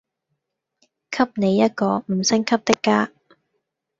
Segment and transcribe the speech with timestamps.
[1.11, 3.11] 給你一個五星級的家